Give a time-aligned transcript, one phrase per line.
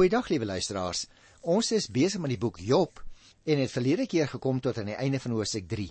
[0.00, 1.02] Goeiedag liewe luisteraars.
[1.44, 3.02] Ons is besig met die boek Job
[3.44, 5.90] en het verlede keer gekom tot aan die einde van hoofstuk 3.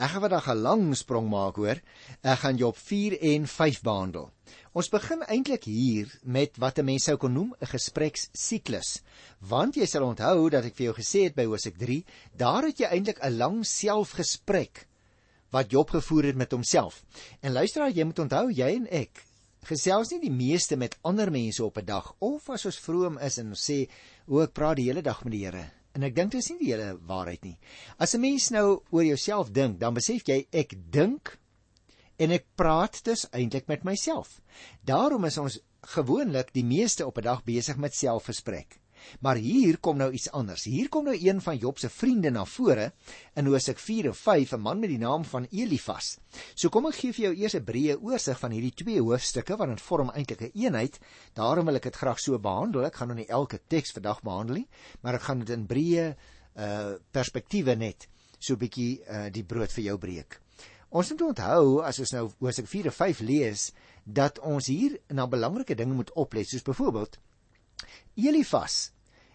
[0.00, 1.76] Ek gaan vandag 'n lang sprong maak hoor.
[2.22, 4.30] Ek gaan Job 4 en 5 behandel.
[4.72, 9.02] Ons begin eintlik hier met wat 'n mens sou kon noem 'n gesprekssiklus.
[9.40, 12.78] Want jy sal onthou dat ek vir jou gesê het by hoofstuk 3, daar het
[12.78, 14.88] jy eintlik 'n lang selfgesprek
[15.50, 17.04] wat Job gevoer het met homself.
[17.42, 19.29] En luisteraar, jy moet onthou jy en ek
[19.68, 23.38] gesels nie die meeste met ander mense op 'n dag of as ons vroom is
[23.38, 23.88] en sê
[24.26, 26.58] o ek praat die hele dag met die Here en ek dink dit is nie
[26.58, 27.58] die hele waarheid nie.
[27.98, 31.38] As 'n mens nou oor jouself dink, dan besef jy ek dink
[32.18, 34.40] en ek praat dus eintlik met myself.
[34.84, 35.58] Daarom is ons
[35.94, 38.79] gewoonlik die meeste op 'n dag besig met selfgesprek.
[39.20, 40.64] Maar hier kom nou iets anders.
[40.64, 42.92] Hier kom nou een van Job se vriende na vore
[43.34, 46.18] in Hosea 4 en 5, 'n man met die naam van Elifas.
[46.54, 49.70] So kom ek gee vir jou eers 'n breë oorsig van hierdie twee hoofstukke want
[49.70, 50.98] dit vorm eintlik 'n eenheid.
[51.34, 52.84] Daarom wil ek dit graag so behandel.
[52.84, 54.68] Ek gaan nou nie elke teks vandag behandel nie,
[55.00, 56.16] maar ek gaan dit in breë
[56.56, 60.40] uh perspektiewe net so 'n bietjie uh die brood vir jou breek.
[60.90, 63.72] Ons moet onthou as ons nou Hosea 4 en 5 lees
[64.04, 67.18] dat ons hier na belangrike dinge moet oplet, soos byvoorbeeld
[68.20, 68.90] Elifas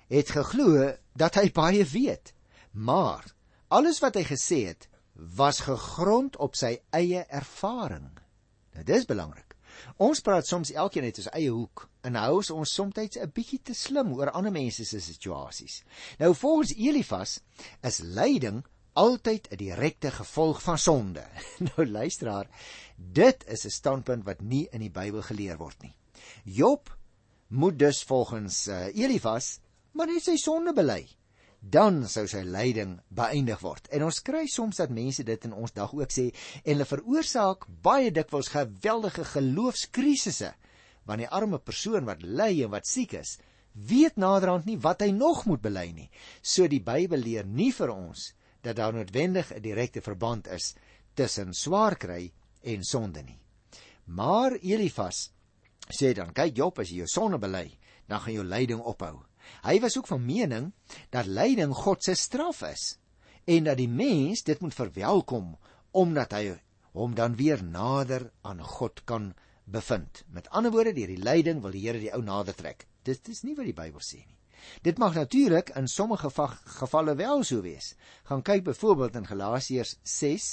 [0.07, 2.33] het geglo dat hy baie weet,
[2.71, 3.25] maar
[3.73, 8.11] alles wat hy gesê het was gegrond op sy eie ervaring.
[8.75, 9.55] Nou dis belangrik.
[9.97, 13.73] Ons praat soms elkeen uit ons eie hoek en hou ons soms 'n bietjie te
[13.73, 15.83] slim oor ander mense se situasies.
[16.19, 17.39] Nou volgens Elifas
[17.81, 18.63] is lyding
[18.93, 21.23] altyd 'n direkte gevolg van sonde.
[21.67, 22.47] Nou luisteraar,
[22.95, 25.95] dit is 'n standpunt wat nie in die Bybel geleer word nie.
[26.43, 26.97] Job
[27.55, 29.59] moet dus volgens uh, Elifas
[29.95, 31.05] maar net sy sonde bely.
[31.59, 33.87] Dan sou sy lyding beëindig word.
[33.95, 36.27] En ons kry soms dat mense dit in ons dag ook sê
[36.61, 40.51] en hulle veroorsaak baie dikwels geweldige geloofskrisisse
[41.05, 43.35] want die arme persoon wat ly en wat siek is,
[43.75, 46.09] weet naderhand nie wat hy nog moet bely nie.
[46.41, 48.31] So die Bybel leer nie vir ons
[48.65, 50.73] dat daar noodwendig 'n direkte verband is
[51.13, 52.31] tussen swaar kry
[52.63, 53.39] en sonde nie.
[54.05, 55.29] Maar Elifas
[55.89, 57.69] sê dan kyk Job as jy jou sonde bely,
[58.07, 59.19] dan gaan jou lyding ophou.
[59.65, 60.71] Hy was ook van mening
[61.13, 62.95] dat lyding God se straf is
[63.45, 65.53] en dat die mens dit moet verwelkom
[65.93, 66.55] omdat hy
[66.95, 69.33] hom dan weer nader aan God kan
[69.65, 70.23] bevind.
[70.27, 72.87] Met ander woorde, deur die lyding wil die Here die ou nader trek.
[73.05, 74.37] Dit is nie wat die Bybel sê nie.
[74.81, 76.31] Dit mag natuurlik in sommige
[76.79, 77.93] gevalle wel so wees.
[78.23, 80.47] Gaan kyk byvoorbeeld in Galasiërs 6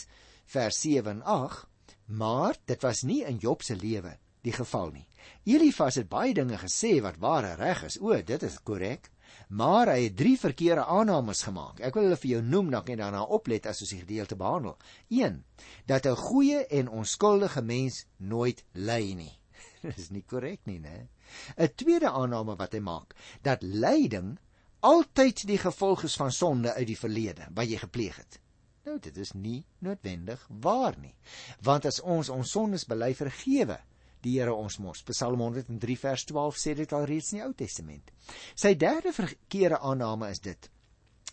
[0.53, 1.67] vers 7 en 8,
[2.07, 5.07] maar dit was nie in Job se lewe die geval nie.
[5.45, 7.99] Elifas het baie dinge gesê wat ware reg is.
[8.01, 9.11] O, dit is korrek.
[9.49, 11.81] Maar hy het drie verkeerde aannames gemaak.
[11.81, 14.77] Ek wil hulle vir jou noem dan net daarna oplet as ons die gedeelte behandel.
[15.09, 15.43] 1.
[15.87, 19.39] Dat 'n goeie en onskuldige mens nooit ly nie.
[19.83, 21.09] Dit is nie korrek nie, né?
[21.57, 24.39] 'n Tweede aanname wat hy maak, dat lyding
[24.81, 28.41] altyd die gevolg is van sonde uit die verlede wat jy gepleeg het.
[28.85, 31.15] Nou dit is nie noodwendig waar nie.
[31.63, 33.79] Want as ons ons sondes bely vergewe,
[34.23, 35.03] die Here ons mos.
[35.09, 38.13] Psalm 103 vers 12 sê dit al reeds in die Ou Testament.
[38.55, 40.71] Sy derde verkeerde aanname is dit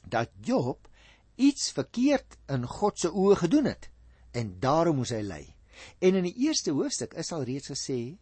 [0.09, 0.87] dat Job
[1.39, 3.89] iets verkeerd in God se oë gedoen het
[4.37, 5.43] en daarom moes hy ly.
[6.03, 8.17] En in die eerste hoofstuk is al reeds gesê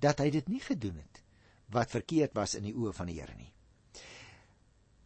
[0.00, 1.24] dat hy dit nie gedoen het
[1.70, 3.50] wat verkeerd was in die oë van die Here nie.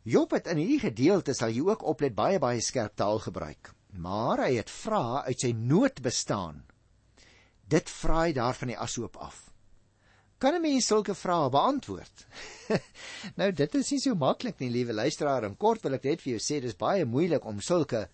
[0.05, 4.43] Job het in hierdie gedeelte sal jy ook oplet baie baie skerp taal gebruik, maar
[4.45, 6.65] hy het vra uit sy nood bestaan
[7.69, 9.51] Dit vra hy daar van die asoop af.
[10.39, 12.27] Kan 'n mens sulke vrae beantwoord?
[13.41, 15.45] nou dit is nie so maklik nie, liewe luisteraar.
[15.45, 18.09] En kort wil ek net vir jou sê, dis baie moeilik om sulke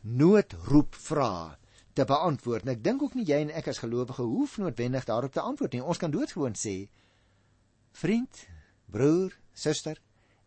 [0.00, 1.58] noodroep vrae
[1.92, 2.64] te beantwoord.
[2.64, 5.76] En ek dink ook nie jy en ek as gelowige hoef noodwendig daarop te antwoord
[5.76, 5.84] nie.
[5.84, 6.88] Ons kan doodgewoon sê:
[7.92, 8.46] Vriend,
[8.90, 10.00] broer, suster,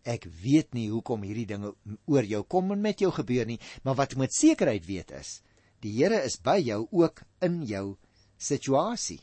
[0.08, 1.74] ek weet nie hoekom hierdie dinge
[2.08, 5.42] oor jou kom en met jou gebeur nie, maar wat ek met sekerheid weet is,
[5.84, 7.98] die Here is by jou ook in jou
[8.38, 9.20] situasie.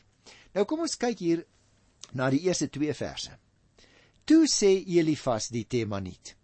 [0.55, 1.43] Nou kom ons kyk hier
[2.13, 3.31] na die eerste 2 verse.
[4.25, 6.35] Toe sê Elifas die Temaniet: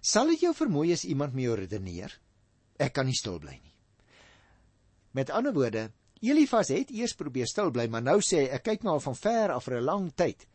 [0.00, 2.14] Sal dit jou vermoei as iemand met jou redeneer?
[2.80, 3.74] Ek kan nie stil bly nie.
[5.12, 5.90] Met ander woorde,
[6.24, 9.18] Elifas het eers probeer stil bly, maar nou sê hy ek kyk nou al van
[9.18, 10.46] ver af vir 'n lang tyd.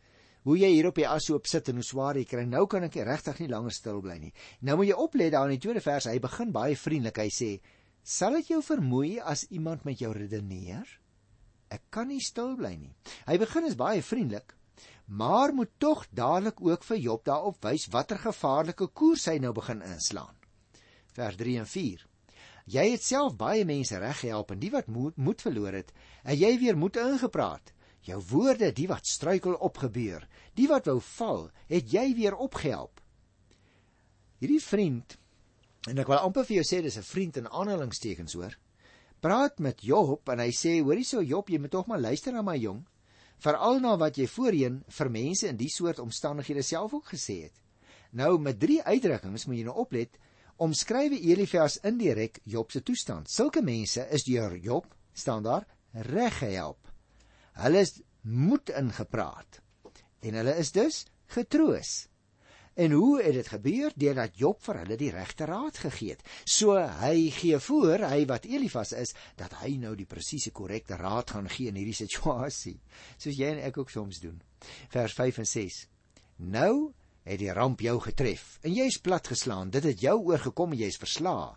[0.46, 2.44] Hoe jy hier op die asoop sit en hoe swaar jy kry.
[2.44, 4.32] Nou kan ek regtig nie langer stil bly nie.
[4.62, 6.06] Nou moet jy oplet daar in die tweede vers.
[6.06, 7.18] Hy begin baie vriendelik.
[7.18, 7.60] Hy sê:
[8.02, 10.86] "Sal dit jou vermoei as iemand met jou redeneer?"
[11.76, 12.94] Ek kan nie stil bly nie.
[13.28, 14.54] Hy begin is baie vriendelik,
[15.06, 19.84] maar moet tog dadelik ook vir Job daarop wys watter gevaarlike koers hy nou begin
[19.84, 20.34] inslaan.
[21.16, 22.04] Vers 3 en 4.
[22.66, 25.92] Jy het self baie mense reggehelp en die wat moed, moed verloor het,
[26.24, 27.72] en jy weer moed ingepraat.
[28.06, 30.26] Jou woorde, die wat struikel opgebeur,
[30.58, 33.02] die wat wou val, het jy weer opgehelp.
[34.42, 35.16] Hierdie vriend,
[35.90, 38.58] en ek wil amper vir jou sê dis 'n vriend in aanhalingstekens hoor,
[39.20, 42.42] praat met Job en hy sê, hoorie so Job, jy moet tog maar luister na
[42.46, 42.82] my jong,
[43.42, 47.56] veral na wat jy voorheen vir mense in die soort omstandighede self ook gesê het.
[48.16, 50.16] Nou met drie uitdrukkings moet jy nou oplet,
[50.62, 53.28] omskrywe Elifas indirek Job se toestand.
[53.28, 56.80] Sulke mense is deur Job staan daar reg gehelp.
[57.60, 59.60] Hulle is moed ingepraat
[60.26, 62.06] en hulle is dus getroos.
[62.76, 63.92] En hoe het dit gebeur?
[63.96, 66.26] Deurdat Job vir hulle die regte raad gegee het.
[66.44, 71.32] So hy gee voor, hy wat Elifas is, dat hy nou die presiese korrekte raad
[71.32, 72.76] gaan gee in hierdie situasie,
[73.16, 74.36] soos jy en ek ook soms doen.
[74.92, 75.80] Vers 5 en 6.
[76.52, 76.74] Nou
[77.24, 79.72] het die ramp jou getref en jy's platgeslaan.
[79.72, 81.54] Dit het jou oorgekom en jy's verslae.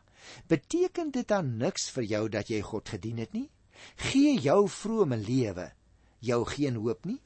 [0.48, 3.50] Beteken dit dan niks vir jou dat jy God gedien het nie?
[4.08, 5.72] Gee jou vrome lewe
[6.24, 7.20] jou geen hoop nie?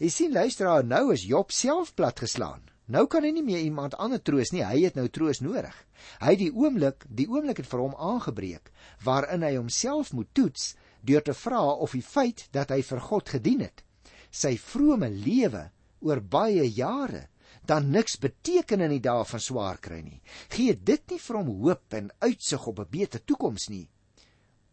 [0.00, 2.68] Jy sien luisteraar, nou is Job self platgeslaan.
[2.88, 4.64] Nou kan hy nie meer iemand anders troos nie.
[4.64, 5.74] Hy het nou troos nodig.
[6.22, 8.70] Hy die oomblik, die oomblik het vir hom aangebreek
[9.04, 10.72] waarin hy homself moet toets
[11.04, 13.84] deur te vra of die feit dat hy vir God gedien het,
[14.30, 15.68] sy vrome lewe
[16.00, 17.28] oor baie jare
[17.68, 20.20] dan niks beteken in die dae van swaar kry nie.
[20.48, 23.86] Gee dit nie vir hom hoop en uitsig op 'n beter toekoms nie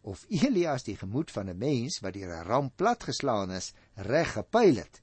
[0.06, 4.76] of Elias die gemoed van 'n mens wat deur 'n ramp platgeslaan is, reg gepyl
[4.76, 5.02] het.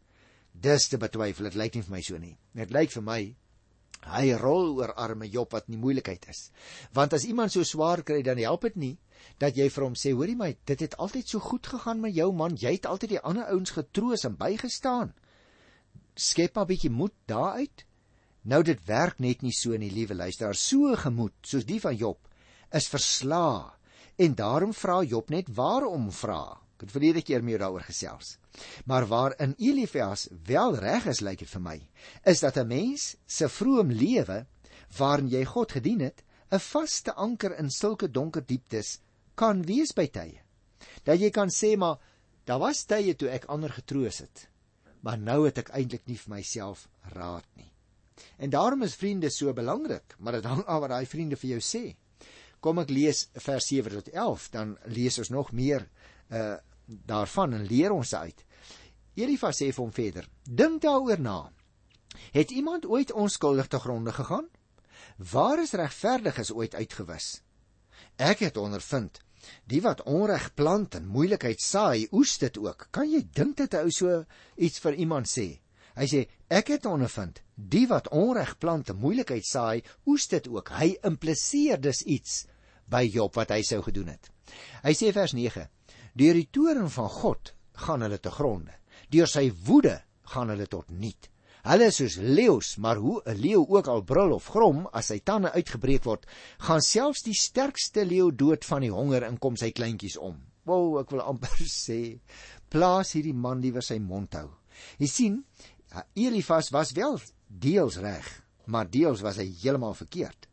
[0.63, 2.35] Dis te betwyfel, dit lyk nie vir my so nie.
[2.55, 3.21] Dit lyk vir my
[4.03, 6.49] hy rol oor arme Job wat in moeilikheid is.
[6.95, 8.95] Want as iemand so swaar kry, dan help dit nie
[9.39, 12.27] dat jy vir hom sê, hoorie my, dit het altyd so goed gegaan met jou
[12.35, 15.13] man, jy het altyd die ander ouens getroos en bygestaan.
[16.19, 17.85] Skep maar 'n bietjie moed daaruit.
[18.43, 22.27] Nou dit werk net nie so nie, liewe luisteraar, so gemoed soos die van Job
[22.71, 23.71] is verslae
[24.15, 26.62] En daarom vra Job net waarom vra.
[26.83, 28.33] Ek het verlede keer meer daaroor gesels.
[28.85, 31.77] Maar waar in Elifias wel reg is lyk dit vir my,
[32.27, 34.45] is dat 'n mens se vroom lewe
[34.97, 38.99] waarin jy God gedien het, 'n vaste anker in sulke donker dieptes
[39.35, 40.41] kan wees by tye.
[41.05, 41.99] Dat jy kan sê maar
[42.45, 44.49] daar was tye toe ek ander getroos het,
[45.01, 47.71] maar nou het ek eintlik nie vir myself raad nie.
[48.37, 51.61] En daarom is vriende so belangrik, maar dit hang af wat daai vriende vir jou
[51.61, 51.95] sê.
[52.59, 55.87] Kom ek lees vers 7 tot 11, dan lees ons nog meer
[56.29, 58.45] uh daarvan en leer ons uit.
[59.15, 61.51] Elifas sê vir hom verder: Dink daaroor na.
[62.33, 64.47] Het iemand ooit onskuldig te gronde gegaan?
[65.17, 67.41] Waar is regverdiges ooit uitgewis?
[68.15, 69.19] Ek het ondervind,
[69.65, 72.87] die wat onreg plant en moeilikheid saai, oes dit ook.
[72.91, 74.23] Kan jy dink dit ou so
[74.55, 75.47] iets vir iemand sê?
[75.93, 80.73] Hy sê ek het ondervind, die wat onreg plant en moeilikheid saai, oes dit ook.
[80.73, 82.45] Hy impliseer dus iets
[82.89, 84.29] by Job wat hy sou gedoen het.
[84.83, 85.67] Hy sê vers 9:
[86.13, 87.53] Deur die toorn van God
[87.85, 88.73] gaan hulle te gronde.
[89.09, 89.97] Deur sy woede
[90.33, 91.29] gaan hulle tot niet.
[91.63, 95.19] Hulle is soos leeu's, maar hoe 'n leeu ook al brul of grom as sy
[95.19, 96.25] tande uitgebreek word,
[96.59, 100.35] gaan selfs die sterkste leeu dood van die honger en kom sy kleintjies om.
[100.65, 102.19] Wou, ek wil amper sê,
[102.69, 104.49] plaas hierdie man liewer sy mond hou.
[104.99, 105.45] Jy sien,
[106.15, 110.47] Elifas was wel deels reg, maar deels was hy heeltemal verkeerd.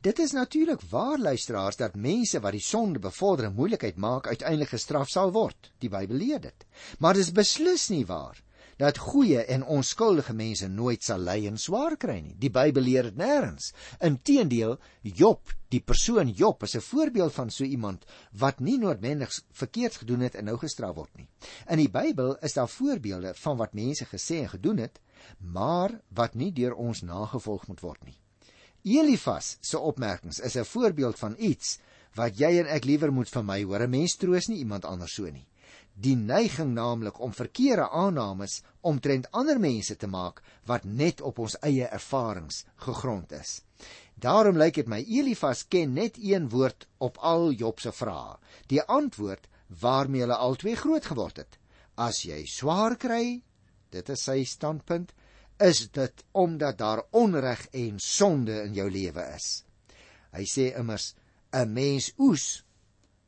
[0.00, 4.72] Dit is natuurlik waar luisteraars dat mense wat die sonde bevorder en moeilikheid maak uiteindelik
[4.72, 5.68] gestraf sal word.
[5.84, 6.64] Die Bybel leer dit.
[6.98, 8.40] Maar dit is beslis nie waar
[8.80, 12.34] dat goeie en onskuldige mense nooit sal ly en swaar kry nie.
[12.40, 13.74] Die Bybel leer dit nêrens.
[14.00, 19.96] Inteendeel, Job, die persoon Job is 'n voorbeeld van so iemand wat nie noodwendig verkeerd
[19.96, 21.28] gedoen het en nou gestraf word nie.
[21.68, 25.00] In die Bybel is daar voorbeelde van wat mense gesê en gedoen het,
[25.38, 28.21] maar wat nie deur ons nagevolg moet word nie.
[28.82, 31.78] Elifas se opmerkings is 'n voorbeeld van iets
[32.14, 33.82] wat jy en ek liewer moet vir my hoor.
[33.82, 35.46] 'n Mens troos nie iemand anders so nie.
[35.94, 41.56] Die neiging naamlik om verkeerde aannames omtrent ander mense te maak wat net op ons
[41.60, 43.62] eie ervarings gegrond is.
[44.14, 48.36] Daarom lyk dit my Elifas ken net een woord op al Job se vrae.
[48.66, 49.48] Die antwoord
[49.80, 51.58] waarmee hulle albei groot geword het.
[51.94, 53.42] As jy swaar kry,
[53.90, 55.12] dit is sy standpunt,
[55.60, 59.64] is dit omdat daar onreg en sonde in jou lewe is.
[60.32, 61.14] Hy sê immers
[61.52, 62.62] 'n mens oes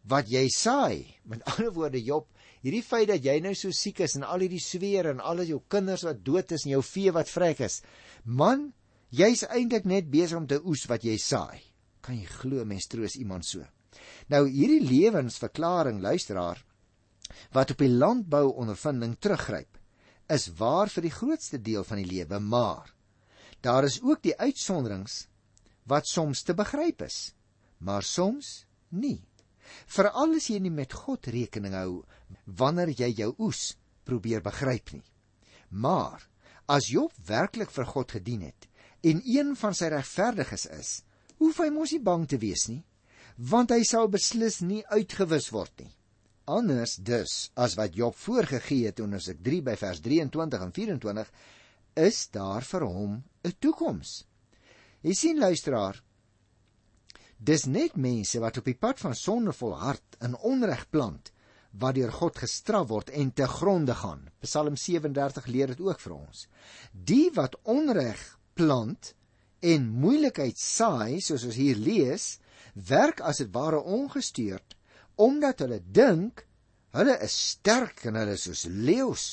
[0.08, 1.16] wat jy saai.
[1.30, 2.28] Met ander woorde Job,
[2.62, 5.60] hierdie feit dat jy nou so siek is en al hierdie sweer en al jou
[5.68, 7.82] kinders wat dood is en jou vee wat vrek is,
[8.24, 8.72] man,
[9.10, 11.60] jy's eintlik net besig om te oes wat jy saai.
[12.00, 13.64] Kan jy glo mens troos iemand so?
[14.28, 16.64] Nou hierdie lewensverklaring luisteraar
[17.52, 19.78] wat op die landbou ondervinding teruggryp
[20.32, 22.92] is waar vir die grootste deel van die lewe, maar
[23.64, 25.26] daar is ook die uitsonderings
[25.88, 27.34] wat soms te begryp is,
[27.78, 29.20] maar soms nie.
[29.88, 32.04] Veral as jy nie met God rekening hou
[32.44, 35.04] wanneer jy jou oes probeer begryp nie.
[35.70, 36.24] Maar
[36.68, 38.68] as Job werklik vir God gedien het
[39.04, 40.90] en een van sy regverdiges is,
[41.40, 42.80] hoef hy mos nie bang te wees nie,
[43.36, 45.92] want hy sal beslis nie uitgewis word nie.
[46.44, 51.30] Anders dus as wat Job voorgegee het in Hosea 3 by vers 23 en 24,
[51.96, 54.26] is daar vir hom 'n toekoms.
[55.00, 56.02] Jy sien luisteraar,
[57.38, 61.32] dis net mense wat op die pad van sondevol hart in onreg plant
[61.70, 64.30] wat deur God gestraf word en te gronde gaan.
[64.40, 66.46] Psalm 37 leer dit ook vir ons.
[66.92, 69.14] Die wat onreg plant
[69.60, 72.38] en moeilikheid saai, soos ons hier lees,
[72.74, 74.73] werk as dit ware ongestuurd
[75.16, 76.46] omdat hulle dink
[76.94, 79.26] hulle is sterk en hulle is soos leeu's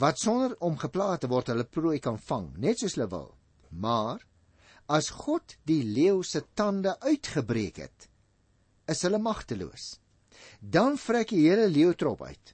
[0.00, 3.30] wat sonder om geplaag te word hulle prooi kan vang net soos hulle wil.
[3.70, 4.20] Maar
[4.92, 8.08] as God die leeu se tande uitgebreek het,
[8.86, 9.96] is hulle magteloos.
[10.60, 12.52] Dan vrek die hele leeutrop uit.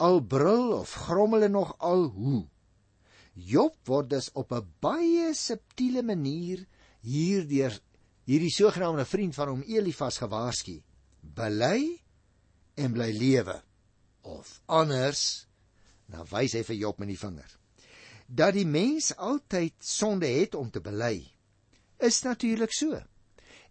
[0.00, 2.46] Al brul of grommel hulle nog al hoe.
[3.34, 6.66] Job word dus op 'n baie subtiele manier
[7.02, 7.74] hierdeur
[8.24, 10.82] hierdie sogenaamde vriend van hom Elifas gewaarsku.
[11.38, 12.00] Bely
[12.82, 13.54] en bly lewe
[14.26, 15.20] of anders
[16.10, 17.50] nou wys hy vir Job met die vinger.
[18.26, 21.20] Dat die mens altyd sonde het om te bely
[22.02, 22.98] is natuurlik so.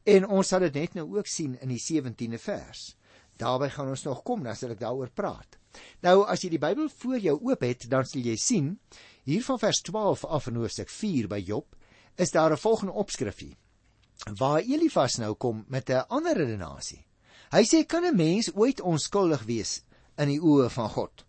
[0.07, 2.93] En ons sal dit net nou ook sien in die 17de vers.
[3.37, 5.59] Daarby gaan ons nog kom, dan sal ek daaroor praat.
[6.05, 8.77] Nou as jy die Bybel voor jou oop het, dan sal jy sien
[9.27, 11.75] hier van vers 12 af in Hoofstuk 4 by Job
[12.15, 13.57] is daar 'n volgende opskrifie
[14.39, 17.06] waar Elifas nou kom met 'n ander redenasie.
[17.47, 19.83] Hy sê kan 'n mens ooit onskuldig wees
[20.17, 21.23] in die oë van God?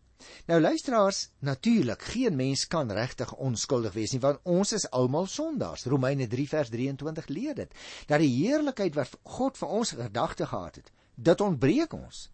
[0.47, 5.85] Nou luisteraars, natuurlik, geen mens kan regtig onskuldig wees nie want ons is almal sondaars.
[5.85, 7.71] Romeine 3 vers 23 leer dit
[8.07, 12.31] dat die heerlikheid wat God vir ons gedagte gehad het, dit ontbreek ons.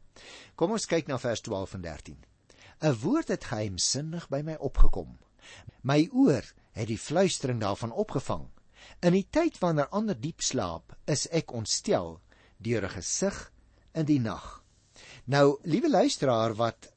[0.55, 2.19] Kom ons kyk na vers 12 en 13.
[2.81, 5.19] 'n Woord het geheimsinnig by my opgekom.
[5.83, 8.49] My oor het die fluistering daarvan opgevang.
[9.01, 12.21] In die tyd wanneer ander diep slaap, is ek ontstel
[12.57, 13.53] deur 'n gesig
[13.95, 14.63] in die nag.
[15.25, 16.91] Nou, liewe luisteraar, wat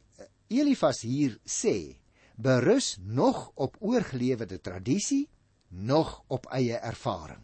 [0.47, 1.97] Elifas hier sê,
[2.35, 5.29] berus nog op oorgelewerde tradisie,
[5.69, 7.43] nog op eie ervaring.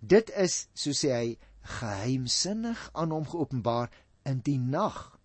[0.00, 1.28] Dit is, so sê hy,
[1.78, 3.90] geheimsinnig aan hom geopenbaar
[4.28, 5.18] in die nag.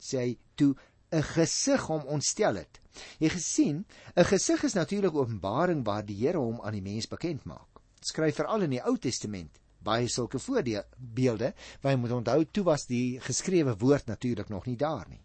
[0.00, 0.74] Sê hy toe
[1.12, 2.80] 'n gesig hom ontstel het.
[3.18, 7.44] Jy gesien, 'n gesig is natuurlik openbaring waar die Here hom aan die mens bekend
[7.44, 7.80] maak.
[8.00, 12.86] Skryf veral in die Ou Testament baie sulke voorbeelde, waar jy moet onthou toe was
[12.90, 15.22] die geskrewe woord natuurlik nog nie daar nie.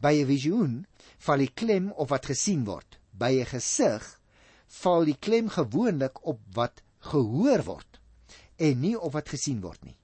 [0.00, 0.74] By 'n visioen
[1.18, 2.98] val die klem op wat gesien word.
[3.12, 4.04] By 'n gesig
[4.82, 8.00] val die klem gewoonlik op wat gehoor word
[8.56, 9.96] en nie op wat gesien word nie.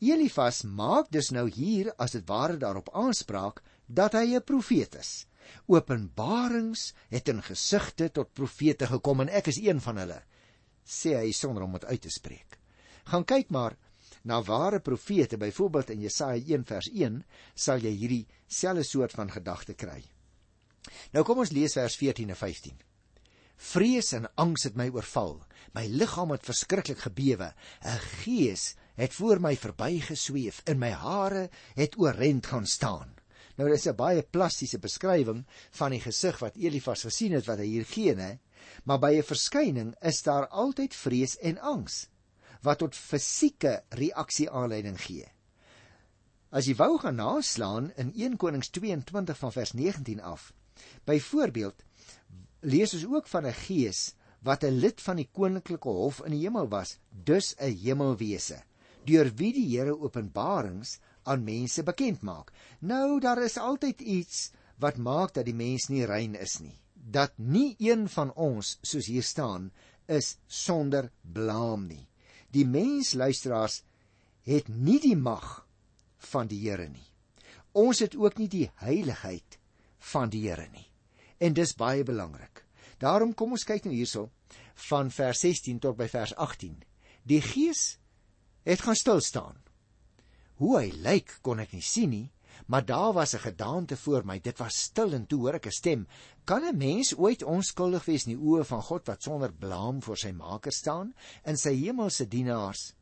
[0.00, 5.26] Elifas maak dus nou hier as dit ware daarop aanspraak dat hy 'n profeet is.
[5.66, 10.22] Openbarings het in gesigte tot profete gekom en ek is een van hulle,
[10.84, 12.55] sê hy sonder om dit uit te spreek.
[13.06, 13.76] Gaan kyk maar
[14.26, 17.20] na ware profete, byvoorbeeld in Jesaja 1 vers 1,
[17.54, 20.00] sal jy hierdie selfe soort van gedagte kry.
[21.14, 22.80] Nou kom ons lees vers 14 en 15.
[23.70, 25.38] Vrees en angs het my oorval.
[25.74, 27.52] My liggaam het verskriklik gebewe.
[27.84, 33.14] 'n Gees het voor my verbygesweef en my hare het oorent gaan staan.
[33.56, 37.66] Nou dis 'n baie plastiese beskrywing van die gesig wat Elifas gesien het wat hy
[37.66, 38.38] hier gee, né?
[38.84, 42.08] Maar by 'n verskyning is daar altyd vrees en angs
[42.66, 45.26] wat tot fisieke reaksie aanleiding gee.
[46.50, 50.52] As jy wou gaan naslaan in 1 Konings 22 van vers 19 af.
[51.06, 51.82] Byvoorbeeld
[52.66, 56.44] lees ons ook van 'n gees wat 'n lid van die koninklike hof in die
[56.46, 58.62] hemel was, dus 'n hemelwese,
[59.04, 62.52] deur wie die Here openbarings aan mense bekend maak.
[62.80, 66.78] Nou daar is altyd iets wat maak dat die mens nie rein is nie.
[66.94, 69.72] Dat nie een van ons, soos hier staan,
[70.06, 72.08] is sonder blaam nie.
[72.56, 73.82] Die mens luisteraars
[74.48, 75.66] het nie die mag
[76.32, 77.04] van die Here nie.
[77.76, 79.58] Ons het ook nie die heiligheid
[80.12, 80.86] van die Here nie.
[81.36, 82.64] En dis baie belangrik.
[82.98, 84.30] Daarom kom ons kyk nou hierso
[84.88, 86.78] van vers 16 tot by vers 18.
[87.28, 87.98] Die Gees
[88.64, 89.60] het gaan stil staan
[90.56, 92.26] Hoe hy lyk kon ek nie sien nie,
[92.66, 94.40] maar daar was 'n gedaante voor my.
[94.40, 96.06] Dit was stil en toe hoor ek 'n stem.
[96.44, 100.16] Kan 'n mens ooit onskuldig wees in die oë van God wat sonder blaam voor
[100.16, 102.94] sy Maker staan en sy hemelse dienaars?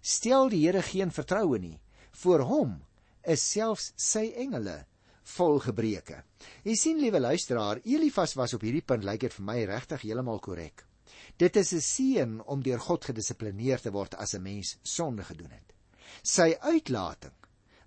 [0.00, 1.80] Stel die Here geen vertroue nie.
[2.10, 2.82] Voor hom
[3.22, 4.86] is selfs sy engele
[5.22, 6.22] vol gebreke.
[6.64, 10.40] Jy sien liewe luisteraar, Elifas was op hierdie punt lyk dit vir my regtig heeltemal
[10.40, 10.84] korrek.
[11.38, 15.50] Dit is 'n seën om deur God gedissiplineer te word as 'n mens sonde gedoen
[15.50, 15.72] het.
[16.22, 17.32] Sy uitlating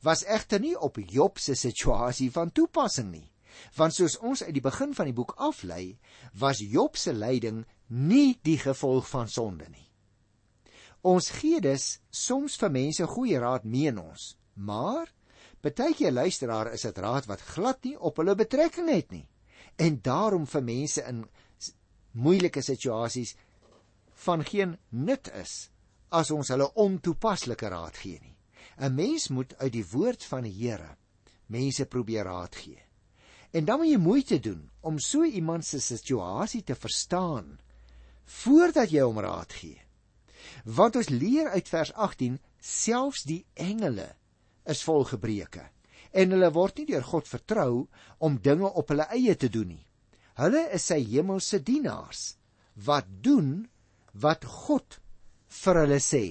[0.06, 3.32] was egter nie op Job se situasie van toepassing nie.
[3.76, 5.98] Want soos ons uit die begin van die boek aflei,
[6.38, 9.88] was Job se lyding nie die gevolg van sonde nie.
[11.06, 15.12] Ons gee dus soms vir mense goeie raad meen ons, maar
[15.66, 19.26] baie keer luisteraar is dit raad wat glad nie op hulle betrekking het nie.
[19.82, 21.24] En daarom vir mense in
[22.14, 23.34] moeilike situasies
[24.26, 25.56] van geen nut is
[26.10, 28.35] as ons hulle ontoepaslike raad gee nie.
[28.78, 30.98] 'n Mens moet uit die woord van die Here
[31.48, 32.82] mense probeer raad gee.
[33.52, 37.60] En dan moet jy moeite doen om so iemand se situasie te verstaan
[38.26, 39.82] voordat jy hom raad gee.
[40.66, 44.16] Want ons leer uit vers 18 selfs die engele
[44.66, 45.70] is vol gebreke
[46.16, 47.86] en hulle word nie deur God vertrou
[48.24, 49.86] om dinge op hulle eie te doen nie.
[50.40, 52.36] Hulle is sy hemelse dienaars
[52.88, 53.68] wat doen
[54.12, 55.00] wat God
[55.64, 56.26] vir hulle sê.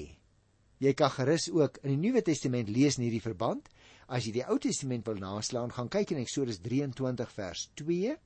[0.82, 3.68] Jy kan gerus ook in die Nuwe Testament lees in hierdie verband.
[4.08, 8.16] As jy die Ou Testament wil naslaan, gaan kyk in Eksodus 23 vers 2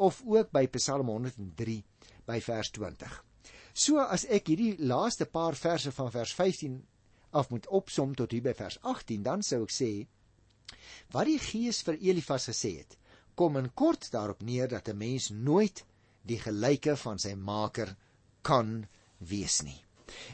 [0.00, 1.82] of ook by Psalm 103
[2.26, 3.18] by vers 20.
[3.74, 6.78] So as ek hierdie laaste paar verse van vers 15
[7.36, 9.90] af moet opsom tot hier by vers 18, dan sou ek sê
[11.14, 12.96] wat die Gees vir Elifas gesê het,
[13.34, 15.84] kom in kort daarop neer dat 'n mens nooit
[16.22, 17.96] die gelyke van sy maker
[18.42, 18.86] kan
[19.18, 19.78] wees nie.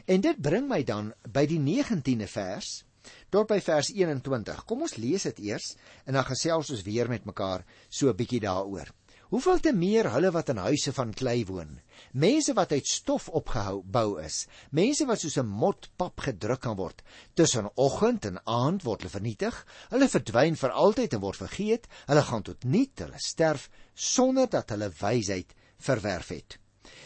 [0.05, 2.83] En dit bring my dan by die 19de vers
[3.31, 4.63] tot by vers 21.
[4.67, 5.73] Kom ons lees dit eers
[6.05, 8.91] en dan gesels ons weer met mekaar so 'n bietjie daaroor.
[9.27, 11.81] Hoeveel te meer hulle wat in huise van klei woon,
[12.13, 16.77] mense wat uit stof opgehou bou is, mense wat soos 'n mot pap gedruk kan
[16.77, 17.03] word.
[17.35, 22.21] Tussen oggend en aand word hulle vernietig, hulle verdwyn vir altyd en word vergeet, hulle
[22.21, 26.57] gaan tot niet, hulle sterf sonder dat hulle wysheid verwerf het.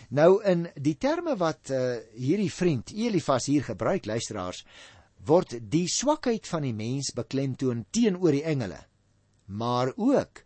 [0.10, 4.66] Nou in die terme wat uh, hierdie vriend Elifas hier gebruik luisteraars
[5.26, 8.80] word die swakheid van die mens beklemtoon teenoor die engele
[9.52, 10.44] maar ook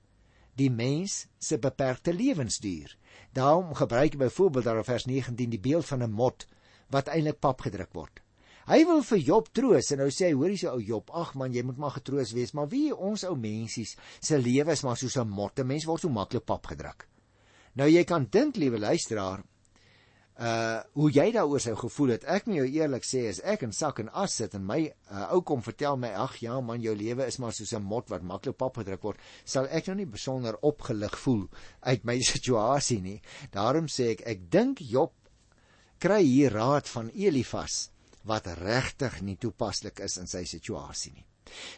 [0.56, 2.98] die mens se beperkte lewensduur.
[3.36, 6.48] Daarom gebruik hy byvoorbeeld daar in vers 19 die beeld van 'n mot
[6.90, 8.22] wat eintlik pap gedruk word.
[8.66, 11.54] Hy wil vir Job troos en nou sê hy hoor se ou Job, ag man,
[11.54, 15.18] jy moet maar getroos wees, maar wie ons ou mensies se lewe is maar soos
[15.18, 15.60] 'n mot.
[15.60, 17.08] 'n Mens word so maklik pap gedruk.
[17.76, 19.44] Nou jy kan dink, liewe luisteraar,
[20.36, 22.26] uh hoe jy daaroor sou gevoel het.
[22.28, 25.30] Ek moet jou eerlik sê as ek in sak en as sit en my uh,
[25.32, 28.24] ou kom vertel my ag ja man jou lewe is maar soos 'n mot wat
[28.24, 31.48] maklik pap gedruk word, sal ek nou nie besonder opgelig voel
[31.88, 33.22] uit my situasie nie.
[33.52, 35.14] Daarom sê ek ek dink Job
[36.00, 37.90] kry hier raad van Elifas
[38.26, 41.26] wat regtig nie toepaslik is in sy situasie nie.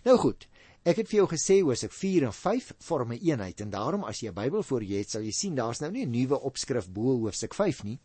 [0.06, 0.48] Nou goed,
[0.86, 4.22] Ek het vir jou gesê Hosea 4 en 5 vorm 'n eenheid en daarom as
[4.22, 6.88] jy 'n Bybel voor jou het, sal jy sien daar's nou nie 'n nuwe opskrif
[6.90, 8.00] bo hoofstuk 5 nie,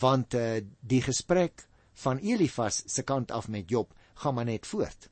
[0.00, 5.08] want uh, die gesprek van Elifas se kant af met Job gaan maar net voort.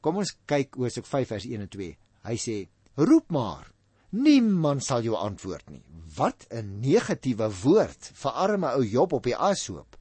[0.00, 1.96] Kom ons kyk Hosea 5 vers 1 en 2.
[2.24, 3.70] Hy sê: "Roep maar.
[4.10, 5.82] Niemand sal jou antwoord nie."
[6.16, 9.96] Wat 'n negatiewe woord vir arme ou Job op die ashoop.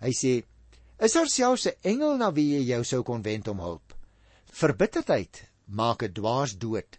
[0.00, 0.44] Hy sê:
[0.98, 3.94] "Is daar selfs 'n engel na wie jy jou sou kon wend om hulp?"
[4.52, 6.98] Verbitterdheid maak 'n dwaas dood.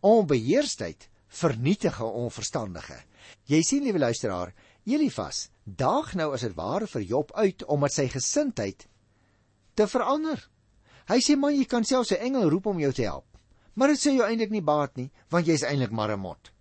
[0.00, 2.98] Onbeheersheid vernietig 'n onverstandige.
[3.44, 4.54] Jy sien liewe luisteraar,
[4.84, 8.88] Elifas daag nou as dit ware vir Job uit om met sy gesindheid
[9.74, 10.50] te verander.
[11.06, 13.26] Hy sê man, jy kan selfs 'n engel roep om jou te help.
[13.74, 16.52] Maar dit sê jou eintlik nie baat nie, want jy's eintlik maar 'n mot.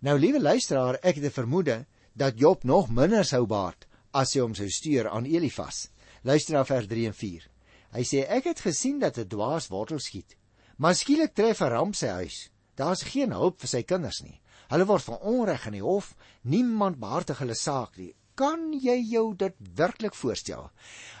[0.00, 4.40] Nou liewe luisteraar, ek het 'n vermoede dat Job nog minder sou baat as hy
[4.40, 5.90] hom sou stuur aan Elifas.
[6.22, 7.50] Luister na vers 3 en 4.
[7.92, 10.36] Hy sê ek het gesien dat 'n dwaas wortel skiet
[10.76, 12.50] Maar skielik tref 'n ramp sy huis.
[12.74, 14.40] Daar's geen hulp vir sy kinders nie.
[14.68, 18.14] Hulle word van onreg in die hof, niemand behartig hulle saak nie.
[18.34, 20.70] Kan jy jou dit werklik voorstel?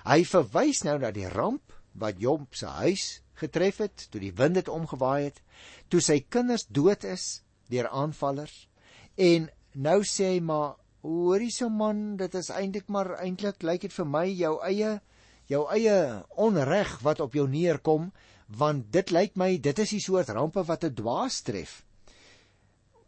[0.04, 4.54] Hy verwys nou na die ramp wat Job se huis getref het toe die wind
[4.54, 5.40] dit omgewaai het,
[5.88, 8.68] toe sy kinders dood is deur aanvallers.
[9.16, 13.92] En nou sê hy maar, hoorie so man, dit is eintlik maar eintlik lyk dit
[13.92, 15.00] vir my jou eie
[15.46, 18.10] jou eie onreg wat op jou neerkom
[18.46, 21.84] want dit lyk my dit is die soort rampe wat 'n dwaas tref.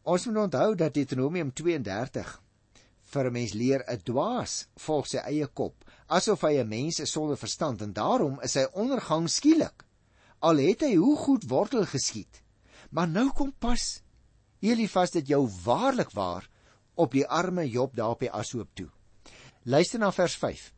[0.03, 2.43] Ons moet onthou dat Deuteronomium 32
[3.13, 7.13] vir 'n mens leer 'n dwaas volg sy eie kop, asof hy 'n mens is
[7.13, 9.85] sonder verstand en daarom is sy ondergang skielik.
[10.41, 12.43] Al het hy hoe goed wortel geskiet.
[12.91, 14.03] Maar nou kom pas
[14.61, 16.49] Elifas dit jou waarlik waar
[16.95, 18.89] op die arme Job daar op die ashoop toe.
[19.63, 20.73] Luister na vers 5.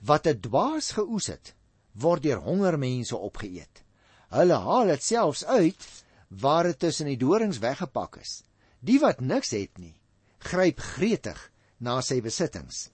[0.00, 1.54] Wat 'n dwaas geoes het,
[1.92, 3.84] word deur honger mense opgeëet.
[4.30, 5.86] Hulle haal dit selfs uit
[6.42, 8.42] waar dit tussen die dorings weggepak is.
[8.78, 9.96] Die wat niks het nie,
[10.38, 11.40] gryp gretig
[11.82, 12.88] na sy besittings.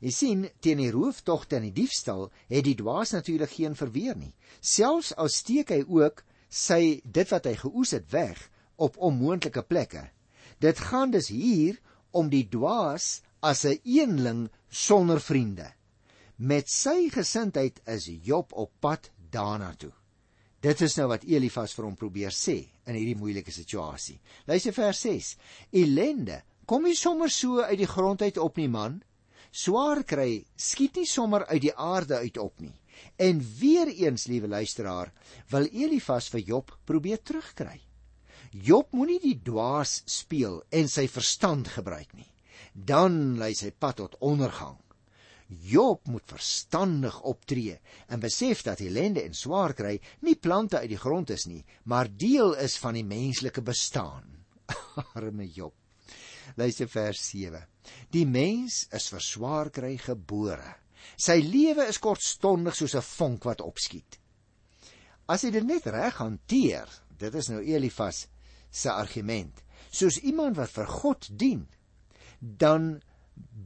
[0.00, 4.32] Jy sien, teen die rooftogte en die diefstal het die dwaas natuurlik geen verweer nie.
[4.60, 8.40] Selfs al steek hy ook sy dit wat hy geoes het weg
[8.78, 10.06] op onmoontlike plekke.
[10.62, 11.76] Dit gaan dus hier
[12.16, 15.74] om die dwaas as 'n eenling sonder vriende.
[16.36, 19.97] Met sy gesindheid is Job op pad daarna toe.
[20.58, 22.56] Dit is nou wat Elifas vir hom probeer sê
[22.88, 24.16] in hierdie moeilike situasie.
[24.50, 25.28] Luister vers 6.
[25.78, 28.96] Elende, kom nie sommer so uit die grond uit op nie man.
[29.54, 32.74] Swaar kry skiet nie sommer uit die aarde uit op nie.
[33.22, 35.12] En weer eens, liewe luisteraar,
[35.52, 37.78] wil Elifas vir Job probeer terugkry.
[38.50, 42.26] Job moenie die dwaas speel en sy verstand gebruik nie.
[42.74, 44.74] Dan lei sy pad tot ondergang.
[45.48, 47.78] Job moet verstandig optree
[48.12, 52.10] en besef dat ellende en swaar kry nie plante uit die grond is nie, maar
[52.12, 54.44] deel is van die menslike bestaan.
[55.16, 55.72] Arme Job.
[56.56, 57.64] Luister vers 7.
[58.12, 60.76] Die mens is vir swaar kry gebore.
[61.16, 64.18] Sy lewe is kortstondig soos 'n vonk wat opskiet.
[65.28, 68.26] As hy dit net reg hanteer, dit is nou Elifas
[68.70, 71.66] se argument, soos iemand wat vir God dien,
[72.40, 73.00] dan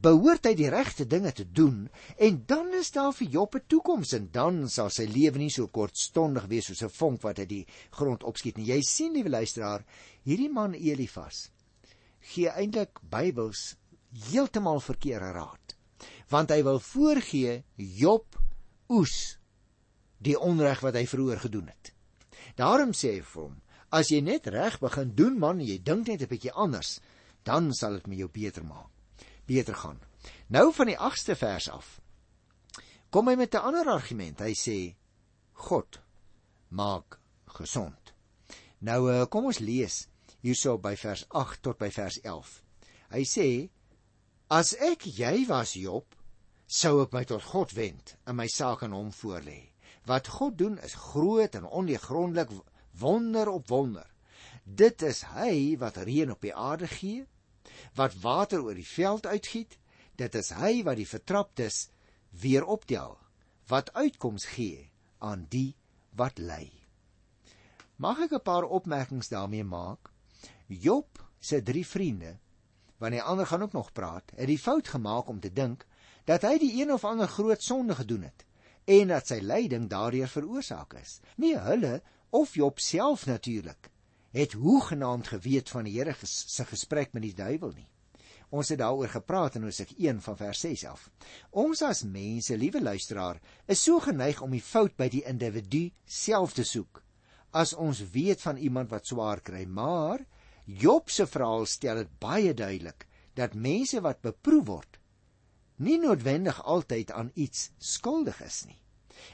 [0.03, 4.13] behoort hy die regte dinge te doen en dan is daar vir Job 'n toekoms
[4.13, 7.65] en dan sal sy lewe nie so kortstondig wees soos 'n vonk wat uit die
[7.91, 8.65] grond opskiet nie.
[8.65, 9.85] Jy sien, liewe luisteraar,
[10.23, 11.49] hierdie man Elifas
[12.19, 13.75] gee eintlik Bybels
[14.31, 15.75] heeltemal verkeerde raad
[16.29, 18.39] want hy wil voorgee Job
[18.89, 19.37] oes
[20.23, 21.91] die onreg wat hy vroeër gedoen het.
[22.59, 23.59] Daarom sê hy vir hom:
[23.93, 26.99] As jy net reg begin doen man, jy dink net 'n bietjie anders,
[27.43, 28.92] dan sal dit met jou beter maak.
[29.53, 29.99] Beter gaan.
[30.47, 31.99] Nou van die 8ste vers af.
[33.13, 34.39] Kom hy met 'n ander argument.
[34.39, 34.95] Hy sê
[35.53, 36.01] God
[36.69, 38.13] maak gesond.
[38.79, 40.07] Nou eh, kom ons lees
[40.41, 42.63] hierso by vers 8 tot by vers 11.
[43.09, 43.47] Hy sê
[44.49, 46.05] As ek jy was Job,
[46.67, 49.69] sou ek my tot God wend en my saak aan hom voorlê.
[50.05, 52.49] Wat God doen is groot en ondeurgrondelik
[52.91, 54.07] wonder op wonder.
[54.65, 57.25] Dit is hy wat reën op die aarde gee,
[57.95, 59.77] wat water oor die veld uitgiet.
[60.15, 61.89] Dit is hy wat die vertraptes
[62.29, 63.17] weer optel,
[63.67, 65.75] wat uitkoms gee aan die
[66.15, 66.71] wat ly.
[67.97, 70.11] Mag ek 'n paar opmerkings daarmee maak?
[70.67, 72.39] Job se drie vriende
[72.97, 75.85] want die ander gaan ook nog praat, het die fout gemaak om te dink
[76.23, 78.45] dat hy die een of ander groot sonde gedoen het
[78.85, 81.19] en dat sy lyding daardeur veroorsaak is.
[81.35, 83.89] Nie hulle of Job self natuurlik
[84.33, 87.87] het hoegenaamd geweet van die Here se gesprek met die duiwel nie.
[88.53, 91.07] Ons het daaroor gepraat in Hosea 1 van vers 6 af.
[91.49, 96.53] Ons as mense, liewe luisteraar, is so geneig om die fout by die individu self
[96.53, 97.01] te soek
[97.53, 100.25] as ons weet van iemand wat swaar kry, maar
[100.65, 103.05] Job se verhaal stel dit baie duidelik
[103.37, 104.99] dat mense wat beproef word
[105.83, 108.77] nie noodwendig altyd aan iets skuldig is nie.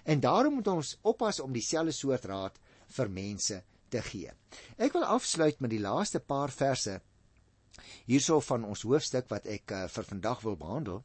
[0.03, 2.55] En daarom moet ons oppas om dieselfde soort raad
[2.95, 3.59] vir mense
[3.89, 4.31] te gee.
[4.77, 6.99] Ek wil afsluit met die laaste paar verse
[8.09, 11.03] hierso van ons hoofstuk wat ek uh, vir vandag wil behandel,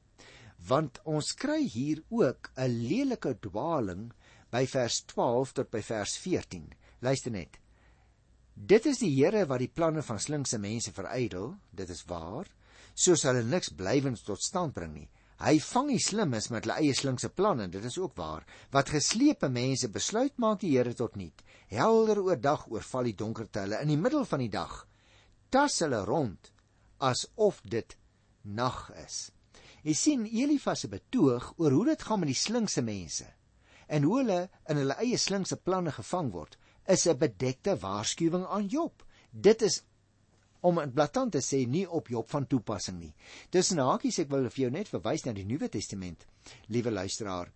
[0.68, 4.12] want ons kry hier ook 'n lelike dwaling
[4.50, 6.72] by vers 12 tot by vers 14.
[7.00, 7.58] Luister net.
[8.54, 12.46] Dit is die Here wat die planne van slinkse mense verydel, dit is waar,
[12.94, 15.08] soos hulle niks blywends tot stand bring nie.
[15.44, 18.46] Hy vang die slimmes met hulle eie slinkse planne, dit is ook waar.
[18.72, 21.42] Wat geslepe mense besluit maak die Here tot niet.
[21.68, 24.86] Helder oor dag oorval die donkerte hulle in die middel van die dag.
[25.52, 26.48] Tas hulle rond
[27.04, 27.96] asof dit
[28.42, 29.28] nag is.
[29.84, 33.28] Jy sien Elifas se betoog oor hoe dit gaan met die slinkse mense
[33.92, 34.38] en hoe hulle
[34.72, 36.56] in hulle eie slinkse planne gevang word
[36.88, 39.04] is 'n bedekte waarskuwing aan Job.
[39.30, 39.82] Dit is
[40.64, 43.12] om in blaatant te sê nie op Job van toepassing nie.
[43.52, 46.24] Dis nakies ek wil vir jou net verwys na die Nuwe Testament,
[46.72, 47.52] liewe luisteraar,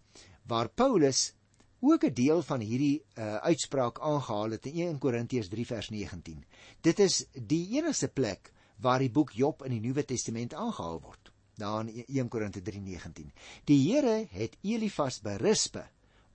[0.49, 1.33] waar Paulus
[1.81, 6.45] ook 'n deel van hierdie uh, uitspraak aangehaal het in 1 Korintiërs 3 vers 19.
[6.83, 11.33] Dit is die enigste plek waar die boek Job in die Nuwe Testament aangehaal word.
[11.59, 13.33] Daar in 1 Korintië 3:19.
[13.65, 15.89] Die Here het Elifas berispe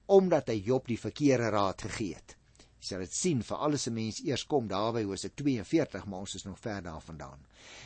[0.05, 2.37] omdat hy Job die verkeerde raad gegee het.
[2.83, 6.35] Jy sal dit sien vir alles 'n mens eers kom daarby Hosea 42, maar ons
[6.35, 7.45] is nog ver daarvandaan.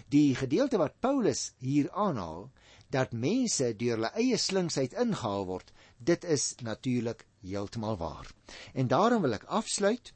[0.09, 2.49] Die gedeelte wat Paulus hier aanhaal
[2.89, 8.31] dat mense deur hulle eie slinksheid ingehaal word, dit is natuurlik heeltemal waar.
[8.73, 10.13] En daarom wil ek afsluit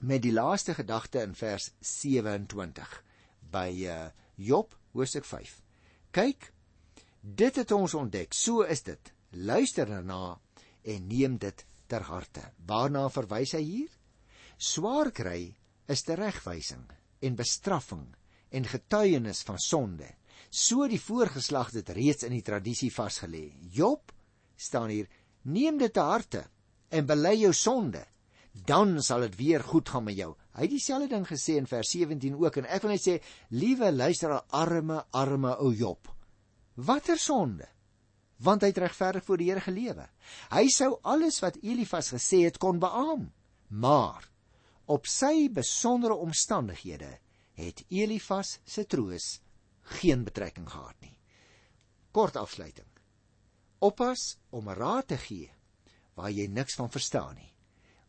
[0.00, 3.02] met die laaste gedagte in vers 27
[3.52, 5.60] by uh, Job hoofstuk 5.
[6.10, 6.52] Kyk,
[7.20, 8.32] dit het ons ontdek.
[8.32, 9.12] So is dit.
[9.30, 10.38] Luister daarna
[10.82, 12.48] en neem dit ter harte.
[12.66, 13.95] Waarna verwys hy hier?
[14.56, 15.50] Swaar kry
[15.92, 16.86] is teregwysing
[17.20, 18.06] en bestraffing
[18.56, 20.08] en getuienis van sonde.
[20.48, 23.50] So die voorgeslag dit reeds in die tradisie vasgelê.
[23.72, 24.12] Job
[24.56, 25.08] staan hier:
[25.44, 26.46] Neem dit te harte
[26.88, 28.00] en bely jou sonde,
[28.64, 30.32] dan sal dit weer goed gaan met jou.
[30.56, 33.16] Hy het dieselfde ding gesê in vers 17 ook en ek wil net sê,
[33.52, 36.08] liewe luisteraar, arme arme ou Job.
[36.76, 37.68] Watter sonde?
[38.40, 40.08] Want hy het regverdig voor die Here gelewe.
[40.52, 43.28] Hy sou alles wat Elifas gesê het kon beamoen.
[43.68, 44.24] Maar
[44.86, 47.10] op sy besondere omstandighede
[47.58, 49.40] het Elifas se troos
[49.98, 51.14] geen betrekking gehad nie.
[52.12, 52.88] Kort afsluiting.
[53.78, 55.50] Oppas om raad te gee
[56.16, 57.52] waar jy niks van verstaan nie.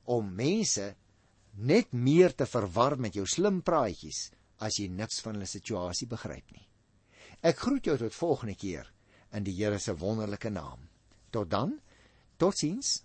[0.08, 0.94] Om mense
[1.58, 4.30] net meer te verwar met jou slim praatjies
[4.64, 6.64] as jy niks van hulle situasie begryp nie.
[7.42, 8.88] Ek groet jou tot volgende keer
[9.36, 10.88] in die Here se wonderlike naam.
[11.32, 11.76] Tot dan.
[12.38, 13.04] Totsiens.